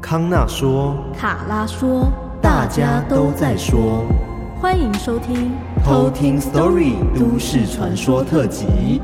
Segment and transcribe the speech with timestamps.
[0.00, 2.06] 康纳说，卡拉说，
[2.40, 4.04] 大家都在说，
[4.60, 5.52] 欢迎收听
[5.84, 9.02] 偷听 Story 都市传说特辑。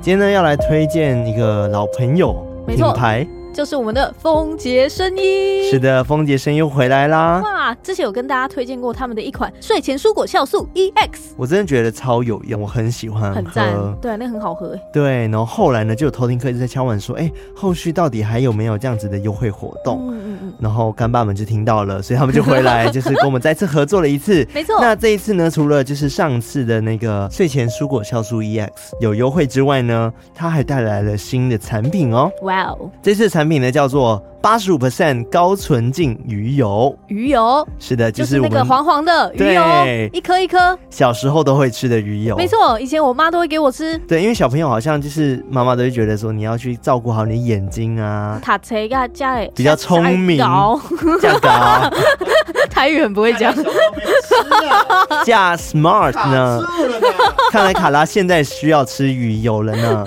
[0.00, 2.34] 今天呢，要来推荐一个老朋友
[2.66, 3.26] 品牌。
[3.58, 7.40] 就是我们的风杰声音，是的，风杰声音又回来啦！
[7.42, 15.26] 哇，之前有跟大家推荐过他们的一款睡前蔬果酵素 EX，我真的觉得超有用，我很喜欢，很赞，对，那很好喝，对。
[15.26, 20.06] 然后后来呢，就有偷听客一直在敲碗说，哎，后续到底还有没有这样子的优惠活动？
[20.08, 20.54] 嗯嗯嗯。
[20.60, 24.46] 然后干爸们就听到了，所以他们就回来， 就是跟我们再次合作了一次。
[24.54, 24.78] 没错。
[24.80, 32.30] 那这一次呢，除了就是上次的那个睡前蔬果酵素 EX 有优惠之外呢，它还带来了新的产品哦。
[32.42, 32.88] 哇哦！
[33.02, 34.22] 这次产品呢叫做。
[34.40, 37.66] 八十五 percent 高纯净鱼油，鱼油？
[37.80, 39.62] 是的，就是，就是那个黄黄的鱼油，
[40.12, 43.98] 一颗一颗，小时候都会吃的鱼油，没错，以前我妈都会给我吃。
[44.06, 50.38] 对，因为小朋友好像就是妈妈都会觉得说，你要去照顾好你的眼睛啊，他才个家里比较聪明，
[51.20, 51.90] 这高，
[52.70, 53.52] 台语很不会讲，
[55.26, 56.62] 加 smart 呢？
[57.50, 60.04] 看来卡拉现在需要吃鱼油了呢。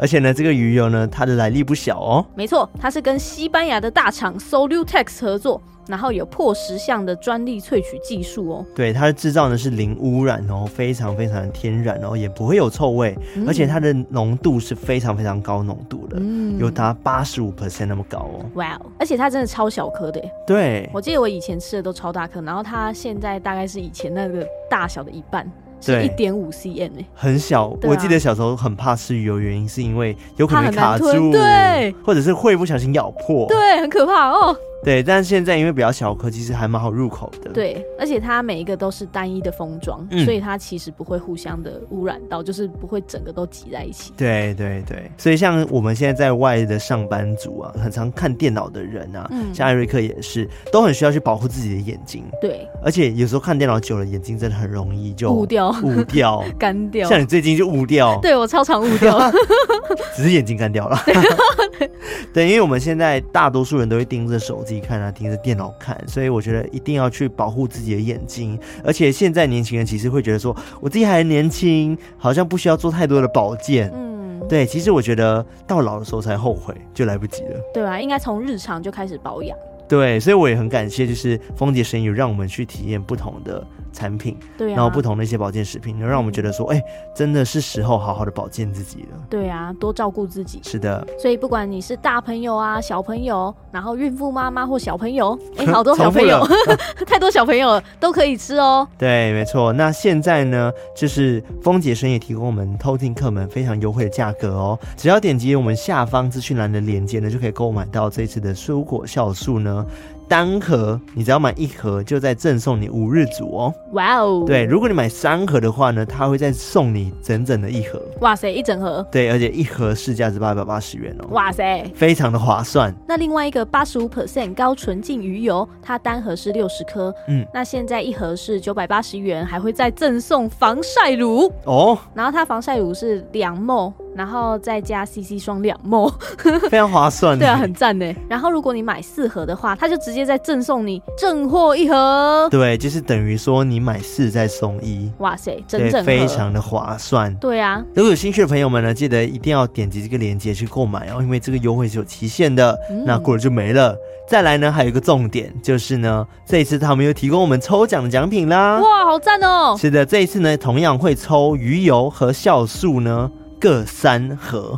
[0.00, 2.24] 而且呢，这个鱼油呢，它的来历不小哦。
[2.34, 8.66] 没错，它是跟西班牙的大厂 Solutex 合作，然后有破十项的专利萃取技术哦。
[8.74, 18.46] 对，它的制造呢是零污染哦，非常非常的天然哦，也不会有臭味，嗯、而且它的浓度是非常非常高浓度的，嗯，有达八十五 percent 那么高哦。
[18.54, 18.86] 哇哦！
[18.98, 20.18] 而且它真的超小颗的。
[20.46, 25.46] 对，我记得我以前吃的都超大颗，然后它现在大概是以前那个大小的一半。
[25.80, 27.74] 是一点五 cm 哎，很小。
[27.82, 34.56] 我记得小时候很怕吃鱼油，原因是因为有可能卡住，对，或者是会不小心咬破，对，很可怕哦。
[34.82, 37.50] 对，但是现在因为比较小颗，其实还蛮好入口的。
[37.52, 44.12] 对，而且它每一个都是单一的封装，嗯，所以它其实不会互相的污染到，就是不会整个都挤在一起。
[44.16, 52.24] 对对对，所以像我们现在在外的上班族啊，很常看电脑的人啊，嗯，像艾瑞克也是，都很需要去保护自己的眼睛。
[52.40, 57.08] 对，而且有时候看电脑久了，眼睛真的很容易就雾掉、雾掉、 干掉。
[57.08, 59.30] 像你最近就雾掉，对我超常雾掉，
[60.16, 60.98] 只是眼睛干掉了。
[62.32, 65.56] 对，因为我们现在大多数人都会盯着手机看啊，盯着电。
[65.60, 68.58] 脑看，所以我觉得一定要去保护自己的眼睛。
[68.82, 73.90] 而且现在年轻人其实会觉得说，我自己还年轻，好像不需要做太多的保健。
[73.94, 77.60] 嗯，对，其实我觉得到老的时候才后悔，就来不及了。
[77.74, 79.54] 对啊，应该从日常就开始保养。
[79.86, 83.62] 对，所以我也很感谢，就是风姐声音让我们去体验不同的
[83.92, 86.84] 产品，对啊，然后不同的一些保健食品，能让我们觉得说，哎、欸，
[87.14, 89.18] 真的是时候好好的保健自己了。
[89.28, 90.60] 对啊，多照顾自己。
[90.62, 96.46] 是的，所以不管你是大朋友啊、小朋友，然后孕妇妈妈或小朋友， 哎、欸，好多小朋友，
[97.06, 98.86] 太多小朋友了，都可以吃哦。
[98.96, 99.72] 对，没错。
[99.72, 109.84] 那现在呢，就是丰杰生也提供我们偷听客们非常优惠的价格哦，只要点击我们下方资讯栏的链接呢，就可以购买到这次的蔬果酵素呢。
[110.30, 113.74] 单盒你只要买一盒，就再赠送你五日组哦。
[113.94, 114.44] 哇哦！
[114.46, 118.00] 对，如果你买三盒的话呢，它会再送你整整的一盒。
[118.20, 119.04] 哇塞，一整盒。
[119.10, 121.26] 对，而且一盒市价是八百八十元哦。
[121.32, 122.94] 哇塞，非常的划算。
[123.08, 127.12] 那另外一个八十五 percent 高纯净鱼油，它单盒是六十颗。
[127.26, 131.98] 嗯，那现在一盒是九百八十元，还会再赠送防晒乳哦。
[132.14, 133.92] 然后它防晒乳是两 ml。
[134.14, 136.12] 然后再加 CC 霜两 ml，
[136.68, 137.38] 非常划算。
[137.38, 138.14] 对啊，很赞呢。
[138.28, 142.48] 然后如果你买四盒的话，他就直接再赠送你正货一盒。
[142.50, 145.10] 对，就是等于说你买四再送一。
[145.18, 147.34] 哇塞，整整非常的划算。
[147.36, 153.96] 对啊，如果有兴趣的朋友们呢，记得一定要点击这个链接去购买哦，因为这个优惠是有期限的，嗯、那过了就没了。
[154.28, 158.78] 再来呢，还有一个重点就是呢，这一次他们又提供我们抽奖的奖品啦。
[158.78, 159.76] 哇，好赞哦！
[159.76, 163.30] 是的，这一次呢，同样会抽鱼油和酵素呢。
[163.60, 164.74] 各三盒，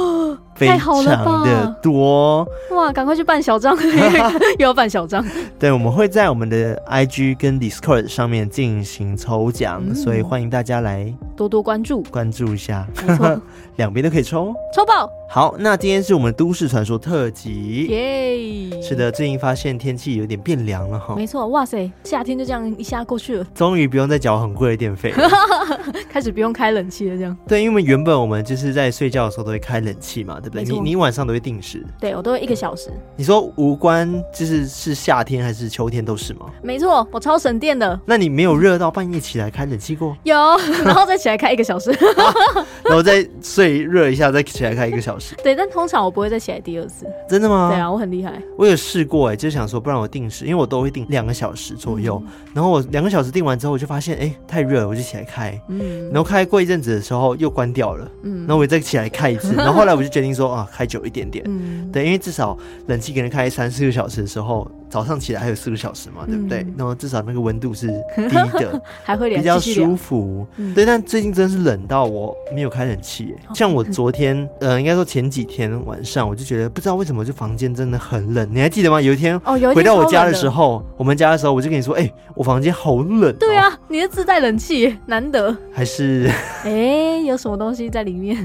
[0.56, 1.04] 非常
[1.44, 2.90] 的多哇！
[2.90, 3.76] 赶快去办小账，
[4.58, 5.22] 又要办小账。
[5.58, 12.86] 对，我们会在我们的 IG 跟 Discord 上面进行抽奖，嗯，所以欢迎大家来多多关注，关注一下。
[13.76, 15.08] 两边都可以抽，抽爆。
[15.34, 21.14] 好，那今天是我们都市传说特辑，耶、是的，最近发现天气有点变凉了哈。
[21.16, 25.26] 没错，哇塞，夏天就这样一下过去了，终于不用再缴很贵的电费了，
[26.06, 27.34] 开始不用开冷气了，这样。
[27.48, 30.64] 对，因为原本我们就是在睡觉的时候都会开冷气嘛，对不对？
[30.64, 31.82] 你你晚上都会定时？
[31.98, 32.90] 对，我都会一个小时。
[33.16, 36.44] 你说无关，就是是夏天还是秋天都是吗？
[36.62, 37.98] 没错，我超省电的。
[38.04, 40.14] 那你没有热到半夜起来开冷气过？
[40.24, 40.36] 有，
[40.84, 41.90] 然后再起来开一个小时，
[42.84, 45.21] 然后再睡热一下，再起来开一个小时。
[45.22, 45.36] 时。
[45.42, 47.06] 对，但通常我不会再起来第二次。
[47.28, 47.70] 真的吗？
[47.70, 48.42] 对啊，我很厉害。
[48.58, 52.20] 我有试过哎、欸，就想说，不然我定时，因为我都会定两个小时左右。
[52.26, 55.58] 嗯、然后我两个小时定完之后，我就发现哎、欸、太热了，我就起来开。
[55.68, 56.06] 嗯。
[56.08, 58.10] 然后开过一阵子的时候又关掉了。
[58.22, 58.40] 嗯。
[58.40, 61.44] 然后我再起来开一次， 然后后来我就决定说啊，开久一点点。
[61.46, 61.90] 嗯。
[61.92, 62.58] 对，因为至少
[62.88, 64.70] 冷气可能开三四个小时的时候。
[64.92, 66.66] 早上起来还有四个小时嘛，对不对？
[66.76, 70.46] 那么至少那个温度是低的， 还会比较舒服。
[70.74, 73.34] 对，但最近真是冷到我没有开冷气。
[73.54, 78.46] 像我昨天， 呃，应该说前几天晚上，我就觉得不知道为什么，就房间真的很冷。
[78.52, 79.00] 你还记得吗？
[79.00, 79.40] 有一天
[79.74, 83.34] 回到我家的时候，我们家的时候，我就跟你说，哎，我房间好冷。
[83.36, 85.56] 对啊，你是自带冷气，难得。
[85.72, 86.30] 还是
[86.64, 88.36] 哎，有什么东西在里面？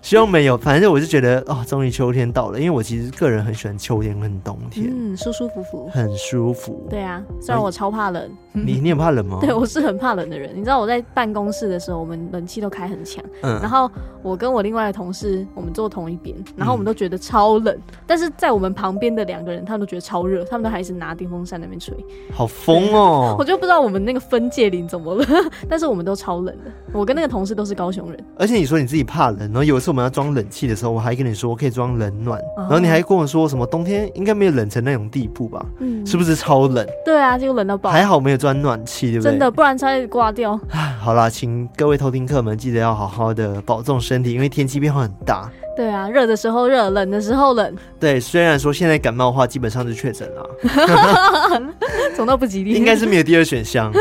[0.00, 0.56] 希望没有。
[0.56, 2.58] 反正我就觉得，哦，终于秋天到了。
[2.58, 5.89] 因为我其实个人很喜欢秋天跟冬天，嗯，舒舒服服。
[5.90, 6.86] 很舒服。
[6.88, 8.30] 对啊，虽然我超怕冷。
[8.52, 9.38] 你你也怕冷吗？
[9.42, 10.50] 对，我是很怕冷的人。
[10.56, 13.24] 你知道我在办公室的时候，我们冷气都开很强。
[13.42, 13.60] 嗯。
[13.60, 13.88] 然后
[14.22, 17.78] 我跟我另外的同事，我们坐同一边，然后我们都觉得超冷。
[18.08, 21.94] 但是在我们旁边的两个人，他们都觉得超热，他们都还是拿电风扇那边吹。
[22.32, 23.36] 好疯哦！
[23.38, 25.24] 我就不知道我们那个分界岭怎么了，
[25.70, 26.72] 但是我们都超冷的。
[26.92, 28.24] 我跟那个同事都是高雄人。
[28.36, 35.64] 而且你说你自己怕冷，然后有一次我们要装冷气的时候，我还跟你说我可以装冷暖，然后你还跟我说什么冬天应该没有冷成那种地步吧？
[35.80, 36.06] 嗯。
[36.06, 36.86] 是不是超冷？
[37.04, 37.90] 对啊，就冷到爆。
[37.90, 39.30] 还好没有装暖气，对不对？
[39.32, 40.58] 真的，不然差点挂掉。
[41.00, 45.50] 好啦，请各位偷听客们记得要好好的保重身体，因为天气变化很大。
[45.76, 47.74] 对啊，热的时候热，冷的时候冷。
[47.98, 50.50] 对，虽然说现在感冒的话，基本上是确诊了，
[52.14, 52.72] 总到不吉利。
[52.72, 53.92] 应该是没有第二选项。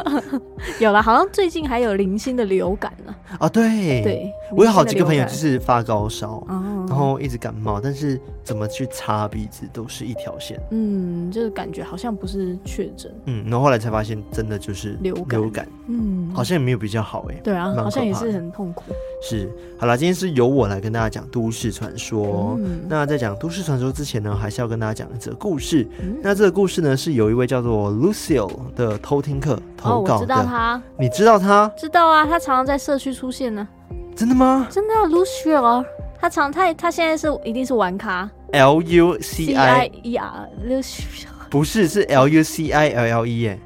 [0.80, 3.14] 有了，好像最近还有零星的流感呢。
[3.38, 6.44] 啊，对，对，我有好几个朋友就是发高烧，
[6.88, 10.60] 然后一直感冒，但是怎么去擦鼻子都是一条线。
[10.70, 13.14] 嗯，就是感觉好像不是确诊。
[13.26, 15.40] 嗯，然后后来才发现真的就是流感。
[15.40, 17.34] 流感，嗯，好像也没有比较好哎。
[17.44, 18.84] 对啊，好像也是很痛苦。
[19.22, 22.56] 是，好了，今天是由我来跟大家讲都市传说。
[22.58, 25.86] 嗯，那在讲都市传说之前呢，还是要跟大家讲一则故事。
[26.00, 30.14] 嗯，那这个故事呢，是有一位叫做 Lucille 的偷听客投稿的。
[30.14, 30.82] 哦，我知道他。
[30.98, 31.70] 你知道他？
[31.76, 33.68] 知道啊，他常常在社区出现呢。
[34.16, 34.66] 真的吗？
[34.70, 35.84] 真的啊，Lucille，
[36.18, 38.28] 他常他他现在是一定是玩咖。
[38.52, 41.35] L U C I E R，Lucille。
[41.50, 43.58] 不是，是 L U C I L L E 耶。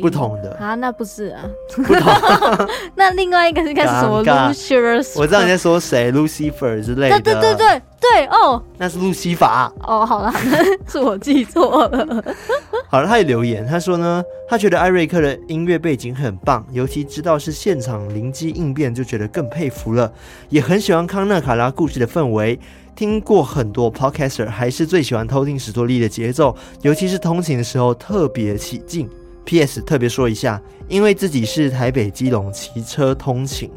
[0.00, 1.44] 不同的啊，那不是啊，
[1.76, 2.12] 不同。
[2.96, 7.20] 那另外一个是什么？Lucifer，我知道你在说谁，Lucifer 之类的。
[7.20, 9.72] 对对对对对哦，那是路西法。
[9.86, 10.32] 哦，好了，
[10.90, 12.24] 是我记错了。
[12.90, 20.12] 好了，他也留言，他说呢，他觉得艾瑞克的音乐背景很棒，尤其知道是现场灵机应变，就觉得更佩服了。
[20.48, 22.58] 也很喜欢康纳卡拉故事的氛围，
[22.96, 29.08] 听过很多 Podcaster，还是最喜欢偷听史多利的节奏，尤其是通勤的时候特别起劲。
[29.44, 29.80] P.S.
[29.80, 33.68] 特别说一下，因为自己是台北基隆骑车通勤，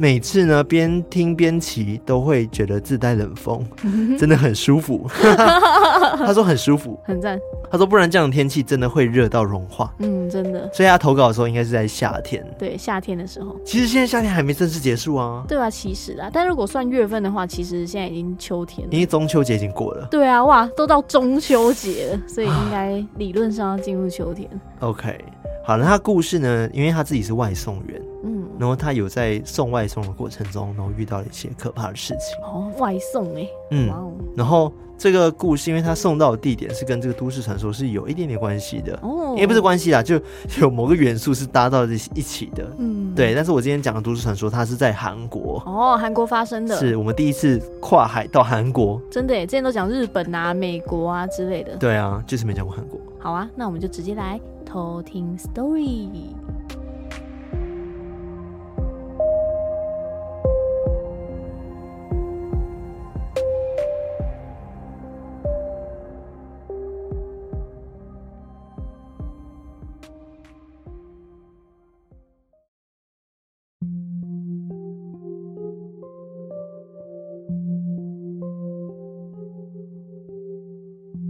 [0.00, 3.62] 每次呢边听边骑都会觉得自带冷风，
[4.18, 5.06] 真的很舒服。
[6.16, 7.38] 他说很舒服，很赞。
[7.70, 9.92] 他说不然这样的天气真的会热到融化。
[9.98, 10.70] 嗯，真的。
[10.72, 12.42] 所以他投稿的时候应该是在夏天。
[12.58, 13.54] 对，夏天的时候。
[13.62, 15.44] 其实现在夏天还没正式结束啊。
[15.46, 18.92] 对啊，其实啊，但如果算月份的话，其实现在已经秋天了。
[18.94, 20.08] 因为中秋节已经过了。
[20.10, 24.48] 对啊，哇，都到中秋节了，所以应该理论上要进入秋天。
[24.80, 25.22] OK，
[25.62, 26.68] 好了，那他故事呢？
[26.72, 32.42] 因为他自己是外送员，嗯，然后他有在送外送的过程中，然后遇到了一些可怕的事情。
[32.44, 34.72] 哦，外送哎，嗯，哦，然后。
[35.02, 40.20] 这个故事，因为他送到的地点是跟这个都市传说是有一点点关系的，哦，也不是关系啦，就
[40.60, 43.34] 有某个元素是搭到一起的，嗯，对。
[43.34, 53.00] 但是我今天讲的都市传说，它是在韩国，哦，韩国发生的，是我们第一次跨海到韩国，真的耶，之前都讲日本啊、美国啊之类的，对啊，就是没讲过韩国。
[53.18, 54.38] 好啊，那我们就直接来
[54.70, 56.08] 偷听 story。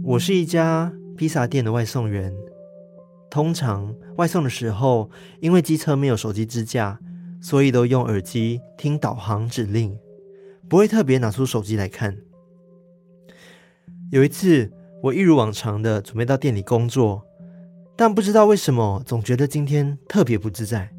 [0.03, 2.50] 我是一家披萨店的外送员。
[3.31, 5.09] 通常外送的时候，
[5.39, 6.99] 因为机车没有手机支架，
[7.41, 9.97] 所以都用耳机听导航指令，
[10.67, 12.17] 不会特别拿出手机来看。
[14.11, 14.69] 有一次，
[15.01, 17.25] 我一如往常的准备到店里工作，
[17.95, 20.91] 但不知道为什么，总觉得今天特别不自在，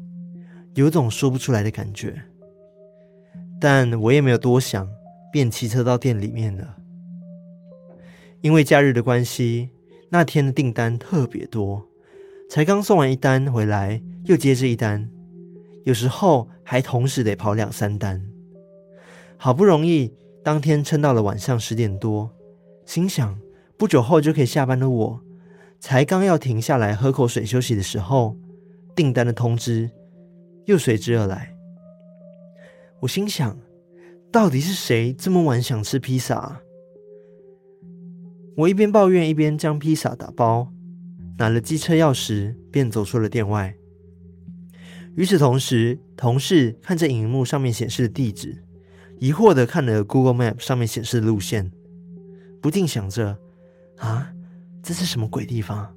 [0.73, 2.19] 有种说不出来的感觉。
[3.61, 4.89] 但我也没有多想，
[5.31, 6.77] 便骑车到店里面了。
[8.41, 9.69] 因为假日的关系，
[10.09, 11.87] 那天的订单特别多，
[12.49, 15.09] 才刚送完一单回来，又接着一单，
[15.85, 18.23] 有时候还同时得跑两三单。
[19.37, 22.29] 好不容易当天撑到了晚上十点多，
[22.85, 23.39] 心想
[23.75, 25.21] 不久后就可以下班的我，
[25.79, 28.37] 才刚要停下来喝口水休息的时候，
[28.95, 29.89] 订单的通知
[30.65, 31.55] 又随之而来。
[32.99, 33.57] 我心想，
[34.31, 36.61] 到底是谁这么晚想吃披萨？
[38.55, 40.72] 我一边抱怨，一边将披萨打包，
[41.37, 43.75] 拿了机车钥匙，便走出了店外。
[45.15, 48.63] 与此同时，同事看着荧幕上面显示的地址，
[49.19, 51.71] 疑惑的看了 Google Map 上面显示的路线，
[52.61, 53.37] 不禁想着：
[53.97, 54.33] 啊，
[54.81, 55.95] 这是什么鬼地方？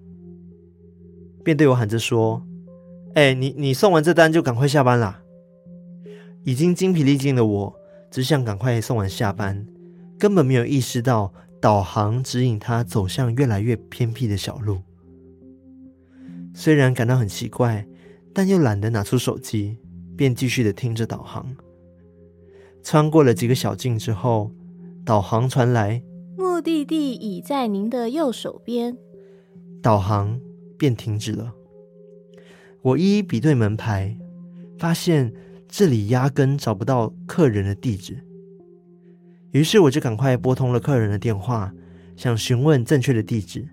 [1.45, 2.47] 便对我喊着说
[3.14, 5.23] ：“哎，你你送完这单就赶快下班啦！”
[6.45, 7.75] 已经精疲力尽的我，
[8.11, 9.66] 只想赶快送完下班，
[10.19, 11.33] 根本没有意识到。
[11.59, 14.83] 导航指引他走向越来越偏僻的小路，
[16.59, 17.87] 虽然感到很奇怪，
[18.33, 19.77] 但又懒得拿出手机，
[20.17, 21.55] 便继续的听着导航。
[22.83, 24.51] 穿过了几个小径之后，
[25.05, 26.03] 导航传来
[26.35, 28.97] 目的地已在您的右手边，
[29.83, 30.41] 导航
[30.79, 31.53] 便停止了。
[32.81, 34.17] 我一一比对门牌，
[34.79, 35.31] 发现
[35.69, 38.19] 这里压根找不到客人的地址。
[39.51, 41.75] 于是我就赶快拨通了客人的电话，
[42.17, 43.69] 想询问正确的地址。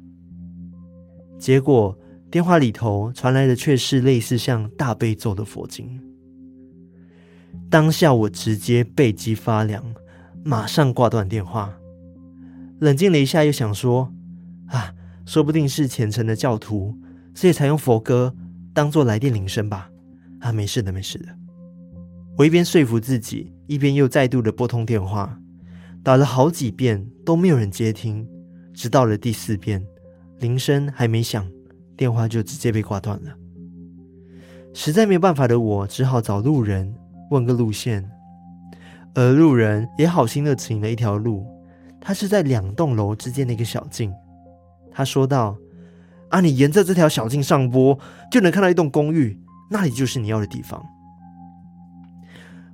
[1.40, 1.98] 结果
[2.34, 6.02] 电话里头传来的却是类似像大悲咒的佛经。
[7.70, 9.86] 当下我直接背脊发凉，
[10.44, 11.72] 马上挂断电话。
[12.80, 14.12] 冷静了一下，又想说：
[14.66, 14.96] 啊，
[15.28, 16.98] 说不定是虔诚的教徒，
[17.36, 18.34] 所以才用佛歌
[18.74, 19.92] 当做来电铃声吧。
[20.40, 21.28] 啊，没事的，没事的。
[22.36, 25.40] 我一边说服自己，一边又再度的拨通电话。
[26.02, 28.28] 打了好几遍都没有人接听，
[28.74, 29.86] 直到了第四遍，
[30.40, 31.48] 铃声还没响，
[31.96, 33.32] 电话就直接被挂断了。
[34.74, 36.94] 实在没有办法的我，只好找路人
[37.30, 38.10] 问个路线，
[39.14, 41.46] 而路人也好心的指引了一条路，
[42.02, 44.12] 他是在两栋楼之间的一个小径。
[44.92, 45.56] 他说道
[46.30, 47.98] ：“啊，你沿着这条小径上坡，
[48.32, 50.84] 就能看到一栋公寓，那里就是你要的地方。”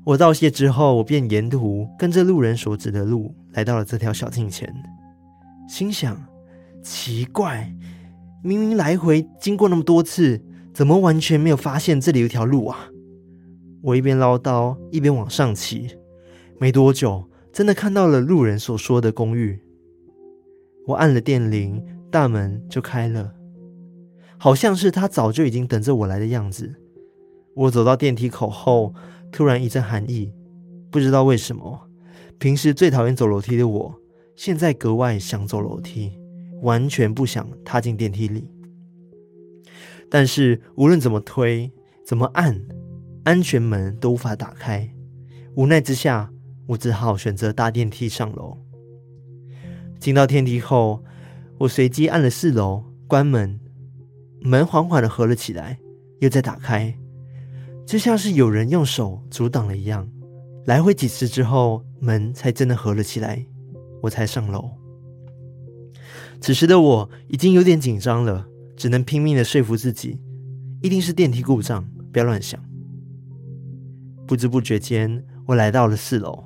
[0.06, 4.74] 我道谢之后，我便沿途跟着路人所指的路来到了这条小径前，
[5.68, 6.18] 心想：
[6.82, 7.72] 奇怪，
[8.43, 10.41] 明明来回经过那么多次，
[10.74, 12.89] 怎么完全没有发现这里有条路啊？
[13.81, 15.98] 我一边唠叨，一边往上骑。
[16.58, 19.60] 没多久，真的看到了路人所说的公寓。
[20.88, 23.34] 我按了电铃，大门就开了，
[24.38, 26.74] 好像是他早就已经等着我来的样子。
[27.55, 28.93] 我走到电梯口后。
[29.31, 30.34] 突然一阵寒意，
[30.89, 31.88] 不知道为什么，
[32.39, 33.96] 平时最讨厌走楼梯的我，
[34.36, 36.19] 现在格外想走楼梯，
[36.62, 38.50] 完全不想踏进电梯里。
[40.10, 41.72] 但是无论怎么推、
[42.06, 42.60] 怎么按，
[43.24, 44.89] 安全门都无法打开。
[45.56, 46.32] 无奈之下，
[46.68, 48.58] 我只好选择搭电梯上楼。
[50.00, 51.04] 进到电梯后，
[51.60, 53.60] 我随机按了四楼，关门，
[54.42, 55.78] 门缓缓的合了起来，
[56.20, 56.98] 又再打开。
[57.86, 60.10] 就像是有人用手阻挡了一样，
[60.66, 63.46] 来回几次之后，门才真的合了起来，
[64.01, 64.78] 我才上楼。
[66.41, 70.19] 此时的我已经有点紧张了，只能拼命的说服自己，
[70.81, 72.60] 一定是电梯故障，不要乱想。
[74.25, 76.46] 不知不觉间，我来到了四楼，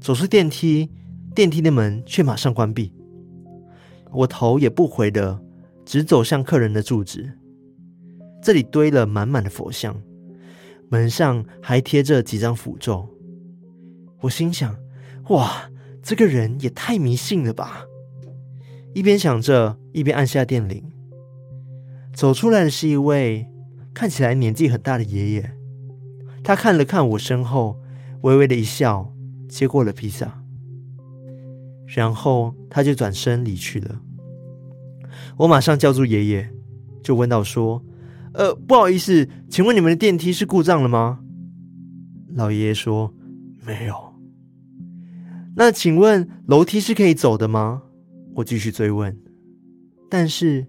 [0.00, 0.90] 走出电梯，
[1.34, 2.94] 电梯的门却马上关闭。
[4.12, 5.42] 我头也不回的
[5.84, 7.38] 直走向客人的住址，
[8.42, 10.00] 这里堆了满满的佛像。
[10.88, 13.08] 门上还贴着几张符咒，
[14.20, 14.76] 我心想：
[15.30, 15.70] 哇，
[16.02, 17.84] 这个人也太迷信了吧！
[18.94, 20.82] 一边想着，一边按下电铃。
[22.12, 23.48] 走出来的是一位
[23.94, 25.52] 看起来年纪很大的爷爷，
[26.44, 27.80] 他看了看我身后，
[28.20, 29.12] 微微的一笑，
[29.48, 30.42] 接过了披萨，
[31.86, 34.00] 然后他就转身离去了。
[35.38, 36.50] 我马上叫住爷爷，
[37.02, 37.82] 就问道说。
[38.34, 41.20] 呃，不好意思，请问你们的电梯是故障了吗？
[42.34, 43.12] 老爷爷说
[43.66, 43.94] 没有。
[45.54, 47.82] 那请问楼梯是可以走的吗？
[48.34, 49.16] 我继续追问，
[50.10, 50.66] 但是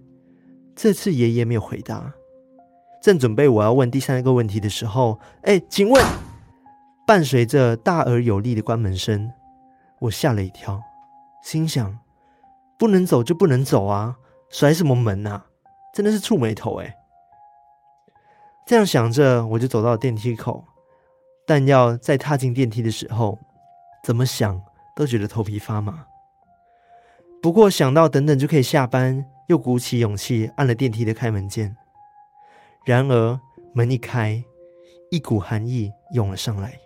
[0.74, 2.12] 这次爷爷没有回答。
[3.02, 6.04] 正准备我要问第三个问题的时候，哎，请问，
[7.06, 9.30] 伴随着大而有力的关门声，
[10.00, 10.80] 我吓了一跳，
[11.42, 11.98] 心想
[12.78, 14.16] 不能走就不能走啊，
[14.50, 15.46] 甩什么门啊？
[15.92, 16.94] 真的是触霉头哎。
[18.66, 20.64] 这样想着，我就走到电梯口，
[21.46, 23.38] 但要再踏进电梯的时候，
[24.02, 24.60] 怎么想
[24.96, 26.06] 都觉得头皮发麻。
[27.44, 31.76] 不过想到等等就可以下班，又鼓起勇气按了电梯的开门键。
[32.86, 33.38] 然而
[33.74, 34.42] 门一开，
[35.10, 36.80] 一股寒意涌了上来。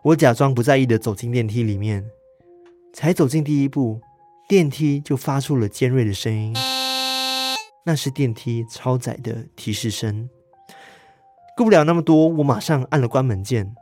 [0.00, 2.02] 我假装不在意的走进电梯里面，
[2.94, 4.00] 才走进第一步，
[4.48, 6.54] 电梯就发出了尖锐的声音，
[7.84, 10.30] 那是电梯超载的提示声。
[11.58, 13.74] 顾不了那么多，我马上按了关门键，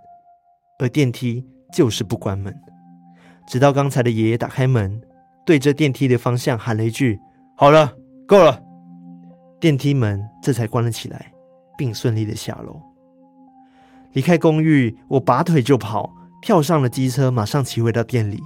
[0.80, 2.52] 而电梯就是不关门。
[3.46, 5.00] 直到刚才的爷爷打开门，
[5.46, 7.18] 对着电梯的方向喊了一句
[7.56, 7.92] ：“好了，
[8.26, 8.60] 够了。”
[9.60, 11.32] 电梯门这才关了起来，
[11.78, 12.78] 并顺利的下楼。
[14.12, 16.12] 离开公寓，我拔腿就跑，
[16.42, 18.42] 跳上了机车，马上骑回到店里。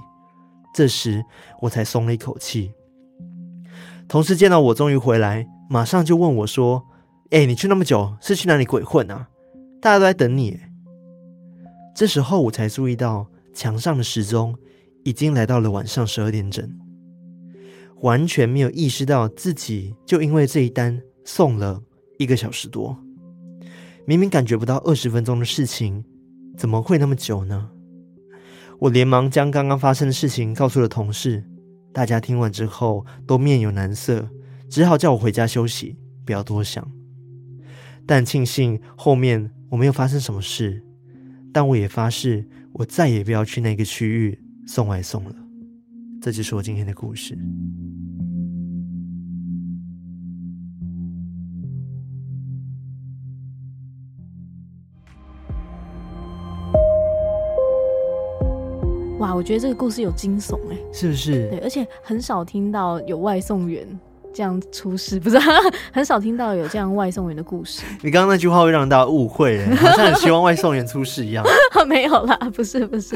[0.73, 1.23] 这时
[1.61, 2.71] 我才松了一口气。
[4.07, 6.85] 同事见到我终于回来，马上就问我说
[7.31, 9.27] ：“哎，你去那么久，是去哪里鬼混啊？
[9.81, 10.59] 大家都在等你。”
[11.95, 14.55] 这时候我才注意到墙上的时钟
[15.03, 16.69] 已经来到了晚上十二点整，
[18.01, 21.81] 完全没有意识到自己就因为这一单送了
[22.17, 22.97] 一个小时多。
[24.05, 26.03] 明明感觉不到二十分钟的事情，
[26.57, 27.69] 怎么会那么久呢？
[28.79, 31.43] 我连忙将刚刚发生的事情告诉了同事，
[31.93, 34.27] 大家听完之后都面有难色，
[34.67, 36.91] 只好叫我回家休息，不要多想。
[38.07, 40.83] 但庆幸后面我没有发生什么事，
[41.53, 45.35] 但我也发誓，我再也不要去那个区域送外送了。
[46.21, 47.35] 这就是我今天的故事。
[59.17, 61.49] 哇，我觉得这个故事有惊悚哎，是不是？
[61.49, 63.87] 对，而且很少听到有外送员
[64.33, 65.37] 这样出事，不是
[65.91, 67.83] 很少听到有这样外送员的故事。
[68.01, 71.45] 你刚刚那句话会让大家误会， 好像很希望外送员出事一样。
[71.87, 73.15] 没有啦，不是不是，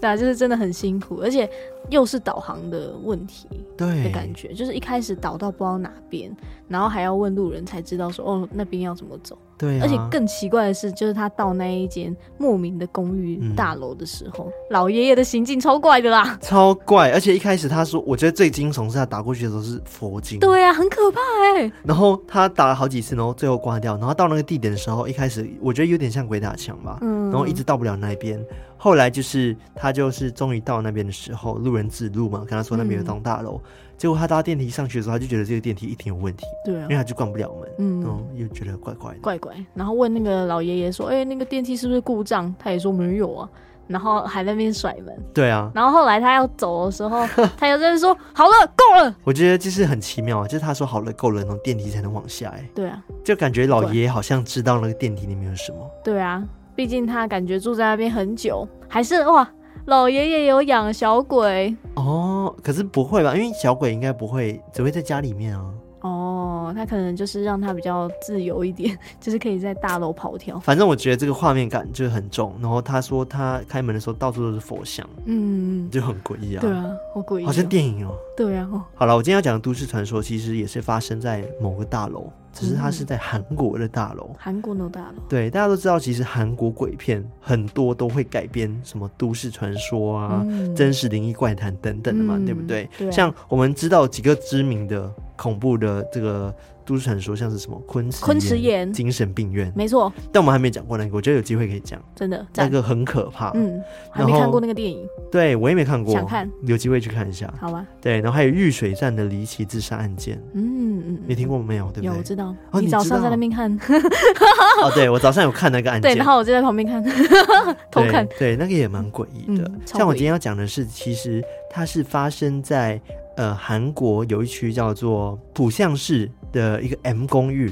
[0.00, 1.48] 对啊，就是真的很辛苦，而且
[1.90, 3.46] 又是导航的问题，
[3.76, 6.34] 对的感觉，就是一开始导到不知道哪边，
[6.66, 9.38] 然后还要问路人才知道说哦那边要怎么走。
[9.58, 17.10] 对、啊，而且更奇怪的是，就是他到那一间莫名的公寓大楼的时候，嗯、老爷爷的行径超怪的啦，超怪！
[17.12, 21.20] 而且一开始他说，我觉得最惊悚是他打过去的时候是佛经，对啊，很可怕
[21.54, 21.72] 哎。
[21.82, 23.96] 然后他打了好几次，然后最后挂掉。
[23.96, 28.38] 然后到那个地点的时候，一开始我觉得有点像鬼打墙吧，嗯，然后一直到不了那边。
[28.78, 33.58] 后来就是他就是终于到那边的时候，路人指路嘛，跟他说那边有栋大楼。
[33.64, 39.54] 嗯结果他搭电梯上去的时候，他就觉得这个电梯一定有问题，对啊，因为他就关不了门，嗯，然后又觉得怪怪的，怪怪。
[39.74, 43.48] 然后问那个老爷爷说：“哎、欸，那个电梯是不是故障？”他也说没有啊，
[43.86, 45.70] 然后还在那边甩门，对啊。
[45.74, 56.44] 然后后来他要走的时候， 他又在那说：“好了，够了。”我觉得就是很奇妙啊，就是他说好了，够了，然后电梯才能往下，哎，对啊，就感觉老爷爷好像知道那个电梯里面有什么，对啊，
[56.74, 59.48] 毕竟他感觉住在那边很久，还是哇。
[59.86, 63.36] 老爷爷有养小鬼哦，可是不会吧？
[63.36, 65.64] 因为小鬼应该不会，只会在家里面啊。
[66.00, 70.58] 哦，他可能就是让他比较自由一点， 就是可以在大楼跑跳。
[70.58, 72.52] 反正我觉得这个画面感就很重。
[72.60, 76.60] 然后他说他开门的时候到处都是佛像，嗯，就很诡异啊。
[76.60, 78.12] 对啊，好诡异，好像电影哦。
[78.36, 78.68] 对啊。
[78.94, 84.30] 好了，我今天要讲的都市传说其实也是发生在某个大楼，只是它是在韩国的大楼。
[84.38, 85.22] 韩国的大楼。
[85.28, 92.88] 对，大家都知道，其实韩国鬼片很多都会改编什么都市传说啊、嗯、真实灵异怪谈等等的嘛，嗯、对不对？
[92.98, 95.12] 对啊、像我们知道几个知名的。
[95.38, 96.50] 恐怖的这个
[96.86, 100.12] 都市传说，像是什么昆池昆池岩精神病院，没错。
[100.32, 102.00] 但我们还没讲过那个，我觉得有机会可以讲。
[102.14, 103.50] 真的，那个很可怕。
[103.54, 105.04] 嗯，还没看过那个电影。
[105.30, 107.52] 对，我也没看过，想看，有机会去看一下。
[107.60, 107.84] 好吧。
[108.00, 110.40] 对，然后还有玉水站的离奇自杀案件。
[110.54, 111.86] 嗯嗯，你听过没有？
[111.90, 112.06] 对不对？
[112.06, 112.54] 有，我知道。
[112.74, 113.70] 你早上在那边看。
[114.82, 116.12] 哦，对，我早上有看那个案件。
[116.12, 117.02] 对，然后我就在旁边看，
[117.90, 118.26] 偷看。
[118.38, 119.68] 对，那个也蛮诡异的。
[119.84, 123.00] 像我今天要讲的是，其实它是发生在。
[123.36, 127.70] 呃，韩国有一区叫做浦项市的一个 M 公寓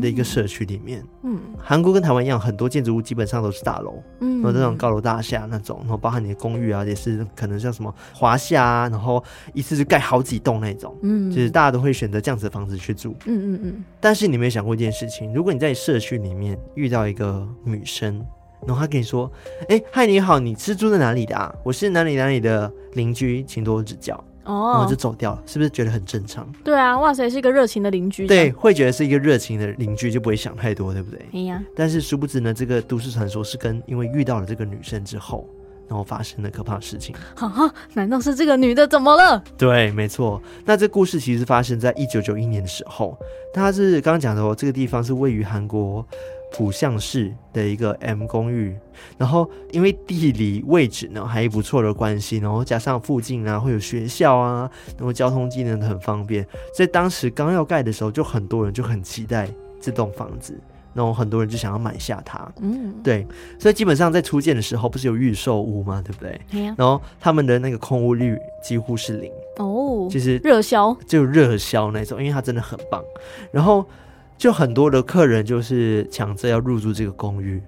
[0.00, 9.22] 的一个社区里面，嗯，韩国跟台湾一样，很多建筑物基本上都是大楼，嗯，然后这种高楼大厦那种，然后包含你的公寓啊，也是可能像什么华夏啊，然后
[9.52, 13.84] 一次就盖好几栋那种，嗯，就是大家都会选择这样子的房子去住，嗯嗯嗯。
[14.00, 18.24] 但是你没有想过一件事情，如果你在社区里面遇到一个女生，
[18.66, 19.30] 然后她跟你说
[19.68, 21.54] ：“哎，嗨，你好，你是住在哪里的啊？
[21.62, 26.46] 我是哪里哪里的邻居，请多指教。”哦，然后就走掉了，是不是觉得很正常？
[26.62, 28.26] 对啊，哇塞，是一个热情的邻居。
[28.26, 31.26] 对，会觉得是一个热情的邻居，就不会想太多，对不对？
[31.32, 35.48] 哎呀，但是殊不知呢，这个都市传说是跟因为遇到了这个女生之后，
[35.88, 37.14] 然后发生的可怕的事情。
[37.36, 39.42] 啊，难道是这个女的怎么了？
[39.56, 40.40] 对，没错。
[40.64, 43.18] 那这故事其实发生在一九九一年的时候，
[43.52, 46.06] 它是刚刚讲的哦，这个地方是位于韩国。
[46.56, 48.76] 浦项市的一个 M 公寓，
[49.18, 59.48] 然后因为地理位置呢还不错的关系，然后加上附近啊会有学校啊，然后交通机能很方便，在当时刚要盖的时候，就很多人就很期待
[59.80, 60.56] 这栋房子，
[60.92, 62.48] 然后很多人就想要买下它。
[62.60, 63.26] 嗯，对，
[63.58, 66.00] 所以基本上在初建的时候不是有预售屋嘛？
[66.00, 66.40] 对不对？
[66.78, 73.02] 然后他们的那个空屋率几乎是零哦，就是热销，就热销那种，因为它真的很棒。
[73.50, 73.84] 然后
[74.36, 77.62] 就很多的客人就是抢着要入住这个公寓。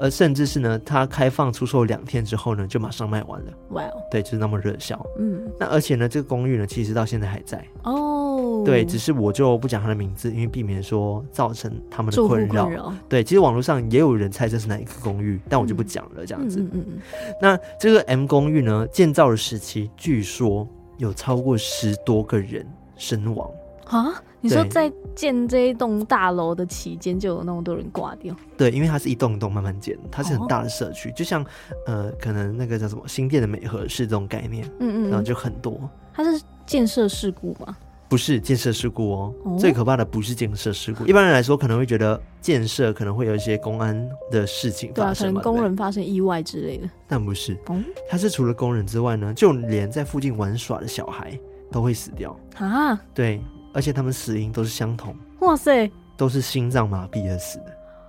[0.00, 3.52] 而甚至是呢，它开放出售两天之后呢，就马上卖完了。
[3.70, 4.96] 哇哦，对，就是那么热销。
[5.18, 7.64] 嗯，那而且呢，这个公寓呢，其实到现在还在。
[7.82, 12.94] 哦，对，只是我就不讲它的名字，因为避免说造成他们的困扰。
[13.08, 16.24] 对，其实网络上也有人猜这是哪一个公寓，但我就不讲了。
[16.24, 16.60] 这样子。
[16.60, 16.98] 嗯嗯嗯。
[17.42, 20.64] 那这个 M 公寓呢，建造的时期据说
[20.98, 23.50] 有超过十多个人身亡。
[23.88, 24.22] 啊？
[24.40, 28.32] 你说在建这一栋大楼的期间就有那么多人挂掉？
[28.56, 31.44] 对，因为它是一栋一栋慢慢建，它是很大的社区，哦、就像
[31.86, 35.80] 呃，可能那个叫什么新店的美和是这种概念，嗯嗯，然后就很多。
[36.12, 37.76] 它是建设事故吗？
[38.08, 41.04] 不是建设事故哦，哦最可怕的不是建设事故。
[41.04, 46.88] 一般人来说可能会觉得建设可能会有一些公安的事情发生，对啊，可能工人发生意外之类的。
[47.08, 47.76] 但不是，哦、
[48.08, 51.36] 它是除了工人之外呢，就连在附近玩耍的小孩
[51.72, 52.98] 都会死掉啊。
[53.12, 53.42] 对。
[53.78, 57.66] 而且他们死因都是相同，哇塞，都是心脏麻痹而死的。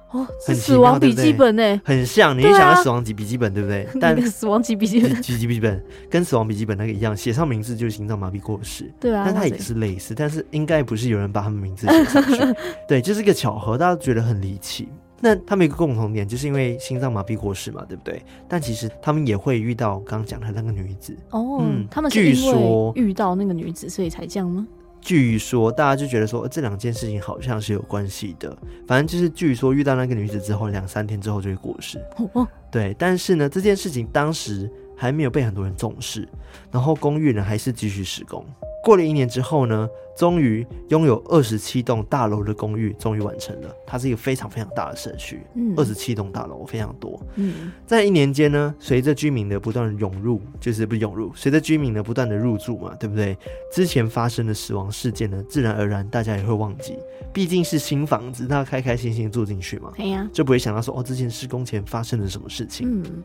[0.10, 3.88] 哦，是死亡笔记本呢，很像，你也想到死亡笔笔记本对不对？
[4.02, 12.42] 但死亡笔记本，笔记 笔记本跟死亡笔记本那个一样，写上名字就是心脏麻痹过世，对啊，但它也是类似，但是应该不是有人把他们名字写上去，
[12.90, 14.90] 对，就是一个巧合，大家觉得很离奇。
[15.22, 18.24] 那他们有一个共同点，就是因为心脏麻痹过世嘛，对不对？
[18.48, 21.16] 但其实他们也会遇到刚刚讲的那个女子。
[21.32, 24.66] 哦，嗯，他们据说遇到那个女子，所以才这样吗？
[25.02, 28.56] 据说大家就觉得说这两件事情好像是有关系的，
[28.88, 32.00] 反正就是据说遇到那个女子之后，两三天之后就会过世。
[32.34, 36.28] 哦，对，但是呢，这件事情当时还没有被很多人重视，
[36.70, 38.46] 然后公寓呢还是继续施工。
[38.84, 43.76] 过了一年之后呢，终于拥有二十七栋大楼的公寓终于完成了。
[43.86, 47.22] 它是一个非常非常大的社区，嗯，二十七栋大楼非常多。
[47.36, 53.38] 嗯，在一年间呢，随着居民的不断涌入，就是不涌入，随着居民的不断的入住嘛，对不对？
[53.72, 56.98] 之前发生的死亡事件呢，自然而然大家也会忘记，
[57.34, 62.88] 毕竟是新房子，大家开开心心住进去嘛，对呀，就不会想到说哦，之前施工前发生了什么事情。
[62.90, 63.24] 嗯，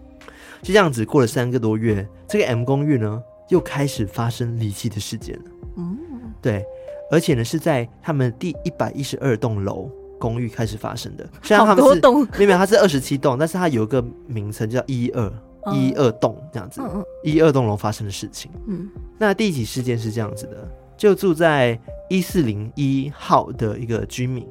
[0.64, 5.44] 就这样子过了三个多月，这个 M 公寓呢，又开始发生离奇的事件了。
[5.76, 5.98] 嗯，
[6.40, 6.64] 对，
[7.10, 11.28] 而且呢是在他们第一百一十二栋楼公寓开始发生的。
[11.42, 12.00] 虽然他们是
[12.38, 15.30] 没有，它是二十七栋，但是它有一个名称叫一二
[15.74, 16.80] 一二栋这样子。
[17.22, 18.50] 一二栋楼发生的事情。
[18.66, 24.46] 嗯，那第一起事件是这样子的，就住在一四零一号的一个居民，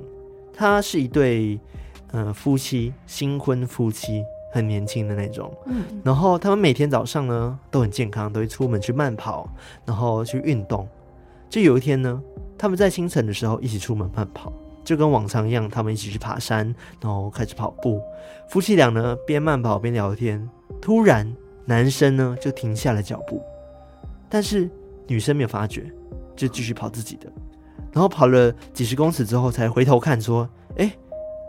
[0.53, 1.59] 他是一对
[2.11, 4.23] 呃夫妻，新婚夫妻。
[4.53, 9.49] 很年轻的那种，嗯，然后他们每天早上呢都很健康，都会出门去慢跑，
[9.83, 10.87] 然后去运动。
[11.49, 12.21] 就有一天呢，
[12.55, 17.99] 他们在清晨的时候一起出门慢跑，就跟往常一样，他们一起去爬山，然后开始跑步。
[18.47, 20.47] 夫妻俩呢边慢跑边聊天，
[20.79, 21.35] 突然
[21.65, 23.41] 男生呢就停下了脚步，
[24.29, 24.69] 但是
[25.07, 25.91] 女生没有发觉，
[26.35, 27.27] 就继续跑自己的。
[27.91, 30.95] 然后跑了几十公尺之后，才回头看说：“哎。”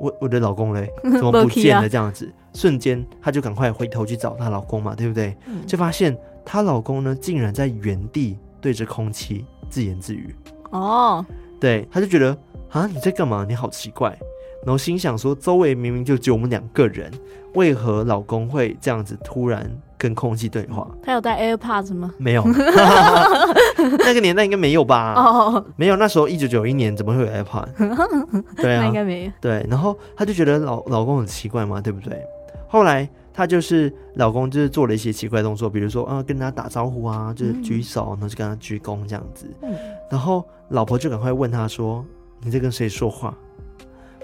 [0.01, 1.89] 我我的老公嘞， 怎么不见了？
[1.89, 5.37] 这样子， 瞬间她就赶快回头去找她老公嘛，对不对？
[5.67, 10.35] 就发现她老公呢，竟然在原地对着空气自言自语。
[10.71, 11.25] 哦，
[11.61, 12.37] 对，她就觉得
[12.71, 13.45] 啊，你在干嘛？
[13.49, 14.17] 你好奇怪。
[14.65, 17.11] 然后心想说，周围明明就只有我们两个人，
[17.55, 20.87] 为何老公会这样子突然跟空气对话？
[21.03, 22.13] 他有带 AirPods 吗？
[22.19, 22.45] 没有，
[23.99, 25.15] 那个年代应该没有吧？
[25.17, 28.45] 哦，没有，那时候一九九一年怎么会有 AirPods？
[28.57, 29.33] 对啊，应该没有。
[29.41, 32.21] 对，然后他就觉得老老公很奇怪嘛，对不对？
[32.69, 39.47] 后来他就是老公就是做了一些奇怪动作，比如说啊跟他打招呼啊，就是举手，然后就跟他鞠躬这样子。
[39.63, 39.73] 嗯，
[40.11, 42.05] 然后老婆就赶快问他说
[42.43, 43.33] ：“你在跟谁说话？”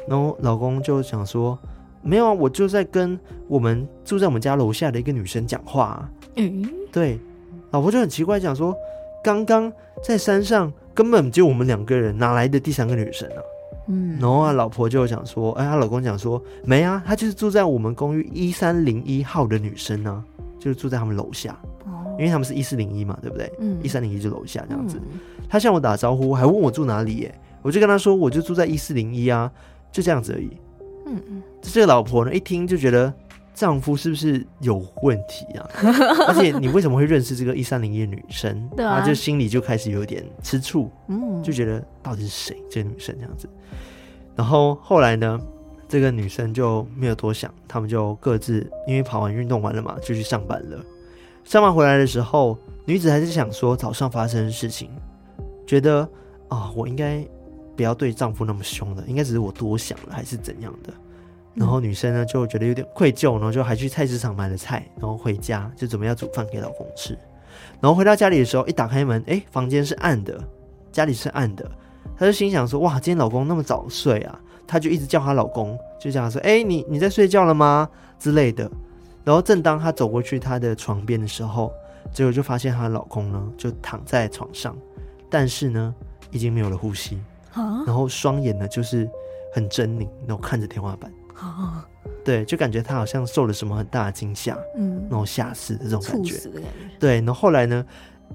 [0.09, 1.57] 然后老公就想说，
[2.03, 6.11] 没有啊，我就在跟我们住在我们家楼下的一个女生讲话啊。
[6.37, 7.19] 嗯，对，
[7.71, 8.75] 老婆就很奇怪，讲说，
[9.23, 9.71] 刚刚
[10.03, 13.43] 在山上根本就我们两个人，哪来的第三个女生啊？
[13.89, 20.25] 嗯，然后啊，老婆就讲说，哎，她老公讲说，没啊，她就是住在我们公寓一三零一号的女生呢，
[20.59, 21.59] 就是住在他们楼下。
[21.85, 23.53] 哦，因为他们是一四零一嘛，对不对？
[23.59, 25.01] 嗯，一三零一就楼下这样子。
[25.49, 29.51] 她向我打招呼，还问我住哪里耶，我就跟她说，我就住在一四零一啊。
[29.93, 30.49] 就这样子而已。
[31.11, 33.13] 嗯嗯，这个老婆呢，一听就觉得
[33.53, 35.69] 丈夫是不是有问题啊？
[36.29, 38.69] 而且你为什么会认识这个一三零一的女生？
[38.77, 40.91] 对啊，就心里就开始有点吃醋。
[41.09, 43.49] 嗯，就觉得到底是谁这个女生这样子？
[44.37, 45.39] 然后后来呢，
[45.89, 50.79] 这个女生就没有多想，他们就各自因为跑完运动完了嘛，就去上班了。
[51.45, 54.89] 上班回来的时候，女子还是想说早上发生的事情，
[55.67, 56.09] 觉得
[56.49, 57.27] 啊，我应该。
[57.81, 60.93] 不要对丈夫那么凶的，应该只是我多想了，还是怎样的？
[61.55, 67.19] 然后女生呢就觉得有点愧疚，然后就还去菜市场买了菜，然后回家就准备要煮饭给老公吃。
[67.81, 70.39] 然后回到家里的时候，一打开门，哎，房间是暗的，
[70.93, 71.71] 家里是暗的。
[72.19, 74.39] 她就心想说：“哇，今天老公那么早睡啊！”
[74.69, 77.89] 她就一直叫她老公，就这样说：“哎，你你在睡觉了吗？”
[78.21, 78.71] 之类的。
[79.25, 81.73] 然后正当她走过去她的床边的时候，
[82.13, 84.77] 结果就发现她的老公呢就躺在床上，
[85.31, 85.95] 但是呢
[86.31, 87.19] 已经没有了呼吸，
[87.55, 89.09] 然后双眼呢就是
[89.53, 91.13] 很狰狞，然后看着天花板。
[92.23, 96.37] 对，就感觉他好像受了什么很大的惊吓，嗯，然后吓死的这种感觉。
[96.99, 97.85] 对，然后后来呢，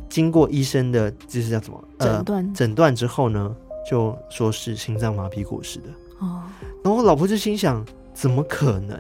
[0.10, 1.84] 经过医生的，就是叫什么？
[1.99, 3.56] 诊断，诊断之后呢，
[3.88, 5.89] 就说是心脏麻痹过世的。
[6.19, 6.41] 哦，
[6.84, 8.97] 然后我老婆就心想，怎么可能？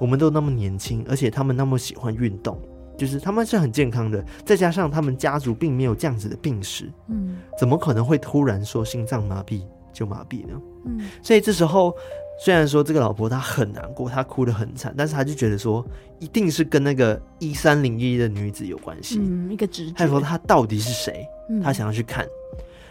[0.00, 2.58] 我们都那么年轻，而且他们那么喜欢运动，
[3.04, 9.62] 就是他们是很健康的，再加上他们家族并没有这样子的病史，嗯，怎么可能会突然说心脏麻痹
[9.92, 10.60] 就麻痹呢？
[10.86, 11.94] 嗯，所以这时候。
[12.36, 15.86] 虽然说这个老婆她很难过，她哭得很惨，但是她就觉得说
[16.18, 19.20] 一定是跟那个一三零一的女子有关系。
[19.22, 19.94] 嗯，一个直觉。
[19.96, 21.24] 她说她到底是谁？
[21.62, 22.26] 她想要去看，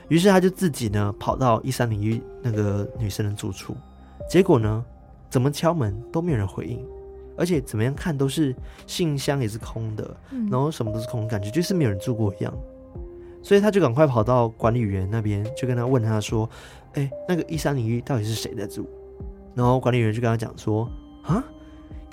[0.07, 3.75] 于、嗯、是她就自己呢跑到一三零一那个女生的住处，
[4.29, 4.81] 结果呢
[5.29, 6.79] 怎么敲门都没有人回应，
[7.35, 8.55] 而且怎么样看都是
[8.87, 10.17] 信箱也是空的，
[10.49, 12.53] 然后什么都是空，感觉就是没有人住过一样。
[13.41, 16.49] 所以他就赶快跑到管理员那边，就跟他问他说
[16.95, 18.87] ：“哎，那个一三零一到底是谁在住？”
[19.53, 20.89] 然后管理员就跟他讲说
[21.23, 21.43] ：“啊，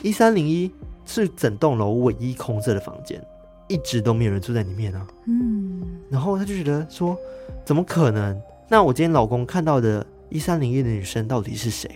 [0.03, 0.69] 一三零一
[1.07, 3.23] 是整栋楼唯一空着的房间，
[3.69, 5.81] 一直都没有人住在里面啊。”嗯，
[6.11, 7.17] 然后他就觉得说
[7.65, 8.37] ：“怎么可能？
[8.69, 11.89] 那我今天老公看到的一三零一的女生到底是谁？”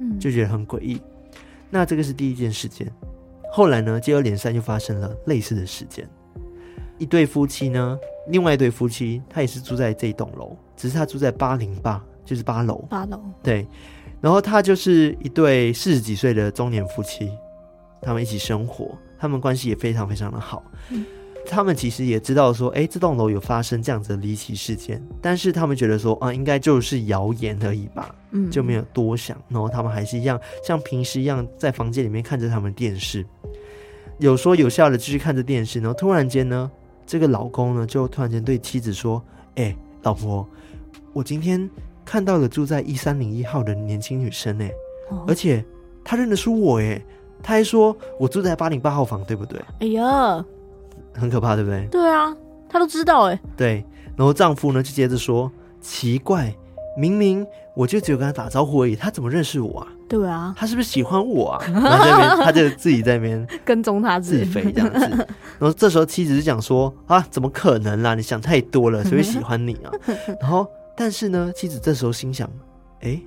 [0.00, 1.00] 嗯，就觉得很诡异。
[1.72, 2.86] 那这个是第一件事件。
[3.50, 6.06] 后来呢，接二连三又发生了类似的事件。
[6.98, 12.76] 一对夫妻呢，另外一对夫妻他也是住在这栋楼，只是他住在八零八，就是八楼。
[12.90, 13.66] 八楼，对。
[14.20, 17.30] 然后他就是一对四十几岁的中年夫妻，
[18.02, 20.62] 他们一起生活，他们关系也非常非常的好。
[20.90, 21.04] 嗯，
[21.46, 29.36] 他们其实也知道说，哎，这栋楼有发生这样子的离奇事件，但是他们觉得说，啊，应该就是谣言而已吧，嗯，就没有多想。
[29.48, 33.24] 然后他们还是一样像平时一样在房间里面看着他们电视，
[34.18, 35.78] 有说有笑的继续看着电视。
[35.80, 36.70] 然后突然间呢，
[37.06, 39.22] 这个老公呢就突然间对妻子说，
[39.56, 40.48] 哎，老婆，
[41.12, 41.68] 我今天。
[42.04, 44.68] 看到了住在一三零一号的年轻女生呢，
[45.24, 45.64] 而且
[46.02, 47.00] 她认得出我哎，
[47.40, 49.60] 她还说我住在八零八号房，对不对？
[49.78, 50.44] 哎呀，
[51.14, 51.86] 很可怕，对不对？
[51.90, 52.34] 对啊，
[52.68, 53.40] 他都知道哎。
[53.56, 53.84] 对，
[54.16, 56.54] 然后丈夫呢就接着说：“奇怪，
[56.96, 59.88] 明明我就只有跟他打招呼而已，他怎么认识我啊？
[60.08, 65.08] 对啊，他是不是喜欢我啊？” 然后在那边，他就自己在那边跟踪他自飞这样子。
[65.58, 68.14] 然后这时候妻子就讲说：“啊，怎么可能啦？
[68.14, 69.90] 你想太多了，谁会喜欢你啊？”
[70.40, 70.66] 然后。
[70.94, 72.48] 但是呢，妻子这时候心想
[73.00, 73.18] ：“哎，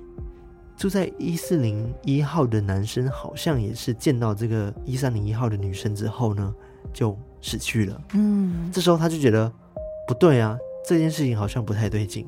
[0.76, 6.54] 住在一四零一号的男生好像也是见到这个一三零一号的女生之后呢，
[6.92, 9.50] 就死去了。”嗯，这时候他就觉得
[10.08, 12.26] 不对啊，这件事情好像不太对劲，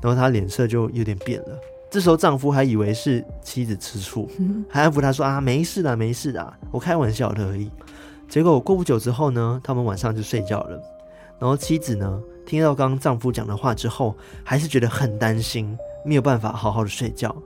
[0.00, 1.58] 然后他脸色就有点变了。
[1.90, 4.26] 这时候丈夫还以为是妻子吃醋，
[4.68, 7.70] 还安抚他说：“啊，没事的，没事的，我开玩笑的而已。”
[8.30, 10.82] 结果过不久之后呢，他们晚上就睡觉了。
[11.38, 17.36] 然后妻子呢，听到刚刚丈夫讲的话之后，还是觉得很担心，没有办法好好的睡觉。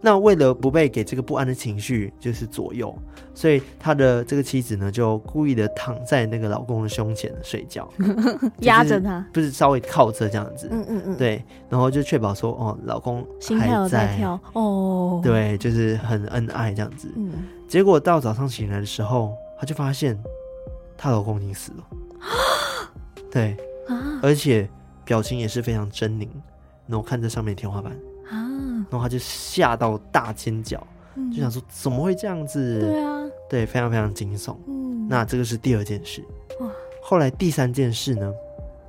[0.00, 2.96] 那为了不被给这个不安的情绪就是左右，
[3.34, 7.88] 所以他的这个妻子呢，就故意的躺在那个老公的胸前睡觉，
[8.60, 10.68] 压着他，不是稍微靠着这样子。
[10.70, 17.12] 嗯嗯嗯，对，然后就确保说，哦，老公心跳在跳，哦，对，就是很恩爱这样子。
[17.16, 17.32] 嗯，
[17.66, 20.16] 结果到早上醒来的时候，她就发现
[20.96, 21.84] 她老公已经死了。
[23.30, 23.56] 对，
[23.88, 24.68] 啊，而且
[25.04, 26.28] 表情也是非常狰狞，
[26.86, 27.92] 然后看着上面天花板，
[28.30, 28.46] 啊，
[28.90, 32.80] 然后他就吓到大尖叫，嗯，就想说怎么会这样子？
[32.80, 34.56] 对啊，对，非常非常惊悚。
[34.66, 36.24] 嗯，那这个是第二件事。
[36.60, 36.70] 哇，
[37.02, 38.32] 后来第三件事呢，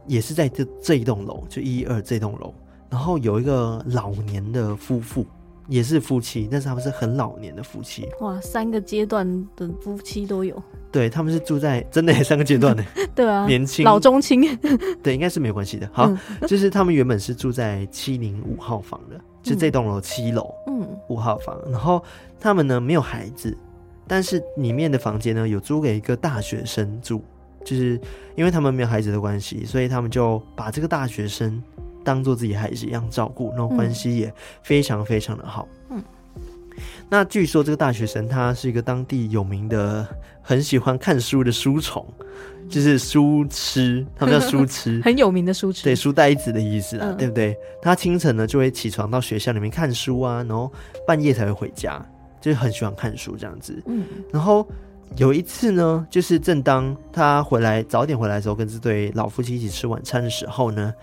[0.07, 2.53] 也是在这这一栋楼，就一二这栋楼，
[2.89, 5.25] 然后有一个老年的夫妇。
[5.67, 8.09] 也是夫妻，但是他们是很老年的夫妻。
[8.21, 10.59] 哇，三个阶段的夫妻都有。
[10.91, 12.83] 对，他们是住在真的三个阶段的。
[13.13, 14.41] 对啊，年轻、老、中青。
[15.03, 15.87] 对，应该是没有关系的。
[15.93, 21.59] 好，嗯、就是他们原本是住在七零五号房的，就这栋楼七楼，嗯，五号房。
[21.69, 22.03] 然后
[22.39, 23.57] 他们呢没有孩子，
[24.07, 27.23] 但是里面的房间呢有租给一个大学生住，
[27.63, 27.99] 就是
[28.35, 31.61] 因为他们没有孩子的关系，所以他们就把这个大学生。
[32.01, 35.67] 当做自己孩子一样照顾，那种关系也非常非常的好。
[35.89, 36.01] 嗯，
[37.09, 40.07] 那据说这个大学生他是一个当地有名的、
[40.41, 42.03] 很喜欢看书的书虫，
[42.69, 47.57] 就是书痴，他们叫书痴， 很有名的书痴，对，书呆子的意思啊，嗯、对不对？
[47.81, 50.71] 他清晨呢就会起床到学校里面看书啊，然后
[51.07, 51.99] 半夜才会回家，
[52.39, 53.81] 就是很喜欢看书这样子。
[53.87, 54.67] 嗯，然后
[55.17, 60.93] 有一次呢，就是正当他回来早点回来的时候，跟这对老夫妻一起吃晚餐的时候呢，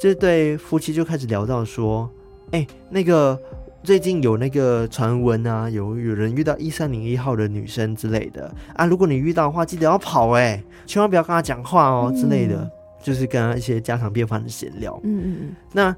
[0.00, 2.08] 这对夫妻就开始聊到说
[2.52, 3.38] ：“哎，那个
[3.82, 12.56] 最近有那个传闻啊，有有人遇到一三零一号的女生之类的啊，如果你遇到的话，记得要跑哎，千万不要跟他讲话哦之类的。
[12.56, 12.70] 嗯”
[13.02, 15.00] 就是跟他一些家常便饭的闲聊。
[15.04, 15.56] 嗯嗯嗯。
[15.72, 15.96] 那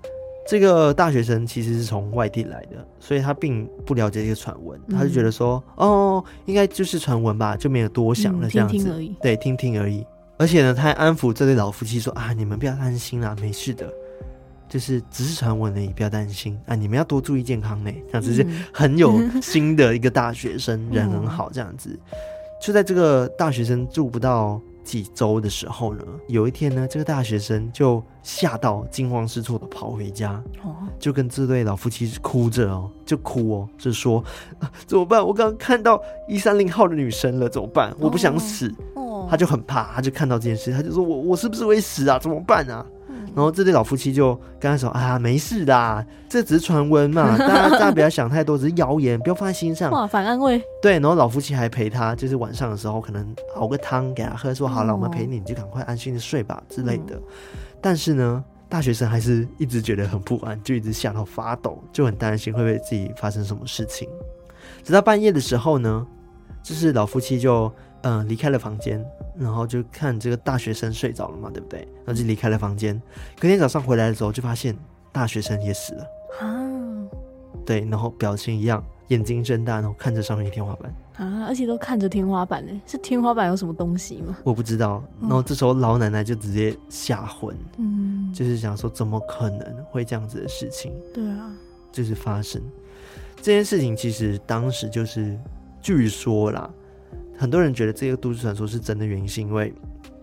[0.49, 8.77] 这个大学生其实是从外地来的，所以他并不了解这个传闻，嗯、他就觉得说，哦，应该就是传闻吧，就没有多想了，这样子。
[8.77, 9.17] 嗯、听听而已。
[9.21, 10.07] 对，听听而已。
[10.39, 13.93] 而且呢，他还安抚这对老夫妻说：“啊，你们不要担心啦，没事的，
[14.73, 21.99] 就是只是传闻而已，不要担心啊，你们要多注意健康呢。”这样子是 很有 心的一个大学生，嗯、人很好，这样子。
[22.61, 24.61] 就在这个大学生住不到。
[24.85, 34.19] 几周的时候呢，有一天呢，这个大学生就吓到惊慌失措的跑回家，哦，就跟这对老夫妻哭着哦，就哭哦，就说
[34.59, 35.25] 啊，怎么办？
[35.25, 37.95] 我刚刚看到一三零号的女生了，怎么办？
[37.97, 42.19] 我不想死，哦，他就很怕，他就看到这件事，他就说我我是不是会死啊？
[42.19, 42.85] 怎么办啊？
[43.35, 50.63] 然后这对老夫妻就跟他说：“啊，没事的，这只是传闻嘛，大家大家不要想太多，只是谣言，不要放在心上。”哇，反安慰。
[50.81, 57.19] 对，然后老夫妻还陪他，就是晚上的时候可能熬个汤给他喝，说：“好了，我们陪你，你就赶快安心的睡吧之类的。”
[57.81, 64.09] 但是呢，大学生还是一直觉得很不安，就一直吓到发抖，就很担心会不会自己发生什么事情。
[64.85, 66.07] 直到半夜的时候呢，
[66.63, 67.73] 就是老夫妻就。
[68.05, 69.01] 嗯，离开了房间，
[69.43, 71.81] 然后就看这个大学生睡着了嘛，对不对？
[72.05, 73.01] 然后就离开了房间。
[73.39, 74.77] 隔天早上回来的时候，就发现
[75.11, 76.07] 大学生也死了
[76.41, 76.49] 啊。
[77.67, 84.37] 对，然后表情一样，眼睛睁大，然后看着上面的天花板啊，而且都看着天花板呢，是天花板有什么东西吗？
[84.43, 85.03] 我不知道。
[85.21, 90.93] 然后这时候老奶奶就直接吓昏，嗯，就是想说怎么可能会这样子的事情？
[91.15, 91.53] 对啊，
[91.93, 92.61] 就是发生
[93.37, 95.39] 这件事情，其实当时就是
[95.81, 96.69] 据说啦。
[97.43, 99.75] 很多人觉得这个都市传说是真的，原因是因为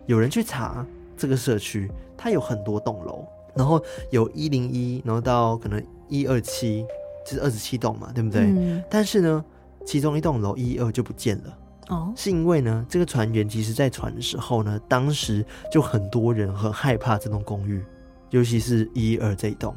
[0.05, 6.85] 有人去查这个社区，它有很多栋楼，然后有一零一，然后到可能一二七，
[7.25, 8.43] 就是二十七栋嘛，对不对？
[8.43, 8.81] 嗯。
[8.89, 9.43] 但是呢，
[9.85, 11.57] 其中一栋楼一二就不见了。
[11.89, 17.83] 哦，是因为呢，这个船员其实在船的时候呢，当时就很多人很害怕这栋公寓，
[18.29, 19.75] 尤其是一二这一栋。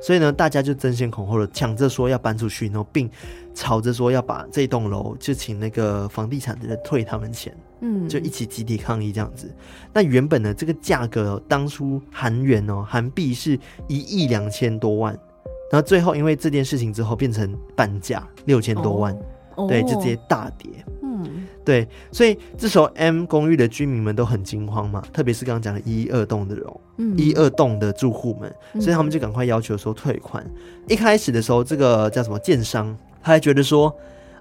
[0.00, 3.10] 所以呢，大家就争先恐后的抢着说要搬出去，然后并
[3.54, 9.52] 吵着说要把这栋楼就请那个房地产的人退他们钱，嗯，就一起集体抗议这样子。
[9.92, 15.12] 那原本呢，这个价格当初韩元哦，韩币是一亿两千多万，
[15.72, 19.18] 然后最后因为这件事情之后变成半价六千多万，
[19.56, 20.70] 哦，对，就直接大跌。
[21.64, 26.64] 对，所以这时候 M 公寓的居民们都很惊慌嘛，特别是刚刚讲的一二栋的人，
[26.98, 30.44] 嗯，一二栋的住户们，所以他们就赶快要求说退款。
[30.44, 30.52] 嗯、
[30.88, 33.94] 一开始的时候，这个叫什么建商，他还觉得说，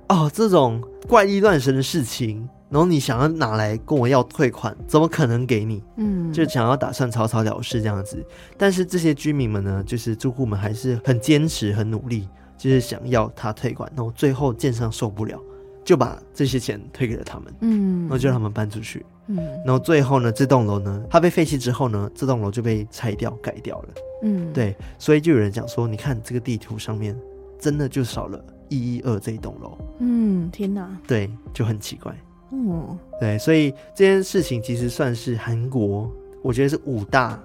[0.10, 5.82] 哦，这种怪力乱神的事情，然后你想要拿来跟我要退款，怎么可能给你？
[5.98, 8.24] 嗯，就想要打算草草了事这样子。
[8.58, 13.92] 但是这些居民们呢，就是住户们还是很坚持、很努力，就是想要他退款。
[13.96, 15.40] 然后最后建商受不了。
[15.86, 23.90] 就把这些钱退给了他们，嗯，然后就让他们搬出去，嗯，然后最后呢，这栋楼呢，它被废弃之后呢，这栋楼就被拆掉改掉了，
[24.24, 27.16] 嗯，对，所以就有人讲说，你看这个地图上面，
[27.60, 32.14] 真的就少了一一二这一栋楼，嗯，天哪，对，就很奇怪，
[32.52, 37.40] 嗯，对，所以这件事情其实算是韩国，我觉得是五大。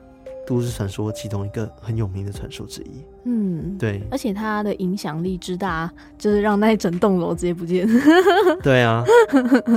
[0.51, 7.89] 都市传说其中一个很有名的传说之一，嗯，对，而且它的影响力之大，就是让那一整栋楼直接不见。
[8.61, 9.05] 对啊，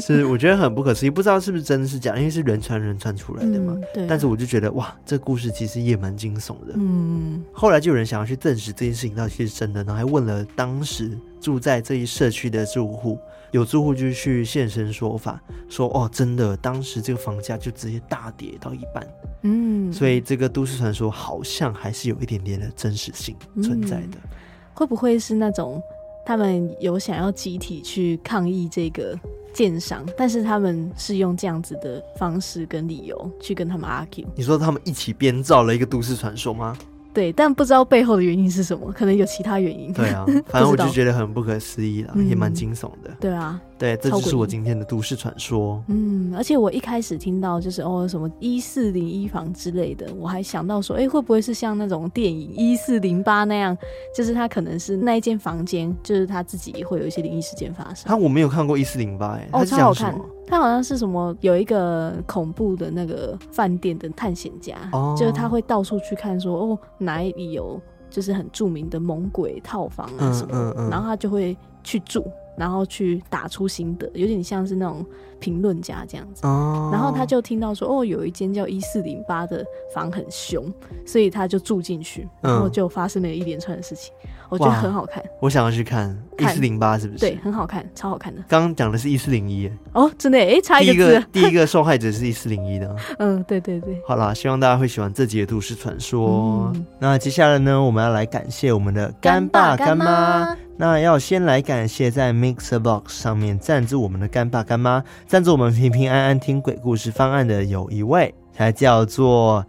[0.01, 3.73] 是我觉得很不可思议，不知道是不是真的是假，因为是人传人传出来的嘛。
[3.75, 6.73] 嗯、对，但是我就觉得哇，这故事其实也蛮惊悚的。
[6.73, 13.19] 嗯，后来就有人想要去证实这件事情到底是真的，然后还问了当时住在这一社区的住户。
[13.53, 15.39] 有住户就去现身说法，
[15.69, 19.07] 说哦，真的，当时这个房价就直接大跌到一半，
[19.43, 24.17] 嗯，所以这个都市传说好像还是有一点点的真实性存在的。
[24.23, 24.29] 嗯，
[24.73, 25.79] 会不会是那种
[26.25, 29.15] 他们有想要集体去抗议这个
[29.53, 34.25] 建商，但是他们是用这样子的方式跟理由去跟他们 argue？
[34.35, 36.75] 你说他们一起编造了一个都市传说吗？
[37.13, 39.93] 对，但不知道背后的原因是什么，可能有其他原因。
[39.93, 43.11] 对啊， 反正我就觉得很不可思议啦，也蛮惊悚的。
[43.19, 45.83] 对啊，对，这就是我今天的都市传说。
[45.87, 53.77] 嗯，而且我一开始听到就是哦什么一四零一房之类的，我还想到说，哎，会不会是像那种电影一四零八那样，
[54.15, 58.05] 就是他可能是那一间房间，就是他自己会有一些灵异事件发生。
[58.05, 60.17] 他，我没有看过一四零八，哎，哦，超好看。
[60.47, 72.25] 他好像是什么有一个恐怖的那个饭店的探险家，哦、就是他会到处去看说，说哦哪里有就是很著名的猛鬼套房啊什么，嗯嗯嗯、然后他就会去住，
[72.57, 75.05] 然后去打出心得，有点像是那种
[75.39, 76.45] 评论家这样子。
[76.45, 76.89] 哦。
[76.91, 80.71] 然后他就听到说，哦，有一间叫一四零八的房很凶，
[81.05, 84.13] 所以他就住进去，然后就发生了一连串的事情。
[84.23, 87.19] 嗯、我觉得很好看，我想要去看一四零八是不是？
[87.19, 88.41] 对，很好看，超好看的。
[88.47, 91.27] 刚刚讲的是一四零一哦，真的哎，差一个字。
[91.31, 92.95] 第一个 第一个受害者是一四零一的。
[93.17, 93.99] 嗯，对对对。
[94.07, 96.71] 好啦，希望大家会喜欢这集的都市传说。
[96.75, 100.55] 嗯、那接下来呢，我们要来感谢我们的干爸干妈。
[100.75, 109.63] 那要先来感谢在 MixerBox 上面赞助我们的干爸干妈，赞助我们平平安安听鬼故事方案的有一位，他叫做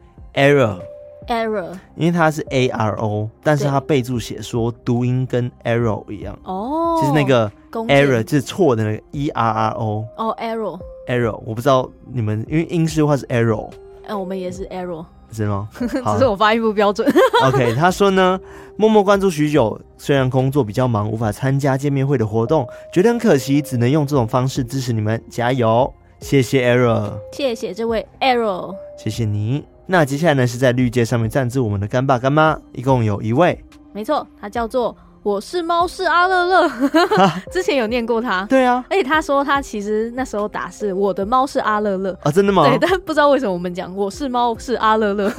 [1.28, 6.38] Arrow，Arrow，因为它是 A R O，但是它备注写说读音跟 Arrow 一样。
[6.44, 13.70] 哦，就是那个 Error 就是错的那个 E R R O，哦 Arrow，Arrow，我不知道你们因为英式的话是 Arrow，
[14.06, 15.04] 嗯，我们也是 Arrow。
[15.32, 15.68] 是吗？
[15.74, 17.12] 只是我发音不标准。
[17.42, 18.38] OK，他说呢，
[18.76, 25.92] 默默关注许久，虽然工作比较忙，无法参加见面会的活动，觉得很可惜，只能用这种方式支持你们，加油！
[26.20, 29.64] 谢谢 Error，谢谢这位 Error，谢谢你。
[29.86, 33.62] 那接下来呢，是在绿界上面赞助我们的干爸干妈，一共有一位，
[33.92, 34.96] 没错，他叫做。
[35.22, 36.70] 我是猫是阿乐乐，
[37.50, 38.44] 之前有念过他。
[38.44, 42.68] 对啊，而且他说他其实那时候打是我的猫是阿乐乐啊，真的吗？
[42.68, 45.32] 对，但不知道为什么我们讲我是猫是阿乐乐，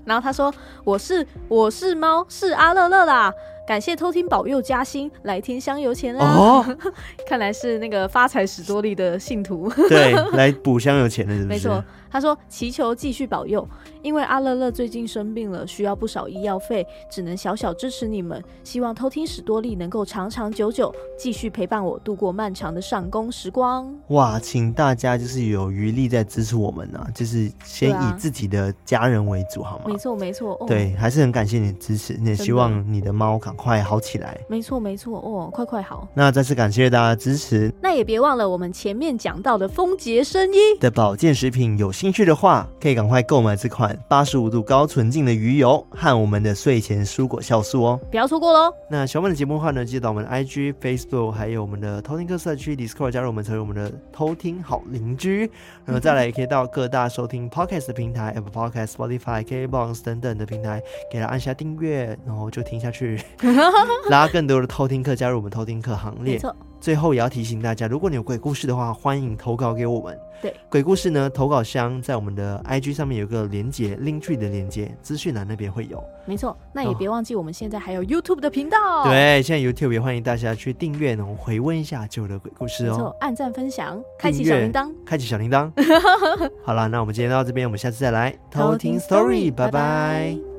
[0.06, 0.54] 然后他说
[0.86, 3.30] 我是我是猫是阿乐乐啦。
[3.72, 6.26] 感谢偷听保佑加薪，来听香油钱啦！
[6.36, 6.78] 哦，
[7.26, 9.72] 看来是那个发财史多利的信徒。
[9.88, 11.48] 对，来补香油钱的是不是？
[11.56, 13.66] 没错，他说祈求继续保佑，
[14.04, 18.44] 因为阿乐乐最近生病了，需要不少医药费，只能小小支持你们。
[18.64, 23.94] 希望偷听史多利能够长长久久，继续陪伴我度过漫长的上工时光。
[24.08, 29.86] 哇，请大家就是有余力在支持我们呢，啊，就是先以自己的家人为主，好吗？
[29.88, 30.64] 没错，没错。
[30.68, 36.08] 对，还是很感谢你的支持，也希望你的猫赶快好起来，没错没错哦，快快好。
[36.14, 48.74] 那再次感谢大家的支持，那也别忘了我们前面讲到的丰杰生医的保健食品，有兴趣的话可以赶快购买这款八十五度高纯净的鱼油和我们的睡前蔬果酵素哦，不要错过喽。
[48.90, 55.50] 那喜欢我们的节目的话呢，记得到我们的 IG、Facebook 还有我们的偷听客社区 Discord 加入我们，成为我们的偷听好邻居。
[55.86, 60.82] 那么再来也可以到各大收听 Podcast 的平台，Apple Podcast、Spotify、KKBOX 等等的平台，
[61.12, 63.22] 给他按下订阅，然后就听下去。
[64.10, 66.34] 拉更多的偷听客加入我们偷听客行列。
[66.34, 66.56] 没错。
[66.82, 70.18] 最后也要提醒大家，如果你有鬼故事的话，欢迎投稿给我们。
[70.42, 76.04] 对，鬼故事呢，投稿箱在我们的 IG 上面有个连接，Linktree 的连接，资讯栏那边会有。
[76.26, 79.04] 没错，那也别忘记我们现在还有 YouTube 的频道。
[79.04, 82.92] 对，现在 YouTube 也欢迎大家去订阅，然后回温一下旧的鬼故事哦。
[82.92, 85.72] 没错，按赞分享，开启小铃铛，开启小铃铛。
[86.66, 90.51] 好了，那我们今天到这边，我们下次再来偷听 Story，拜拜。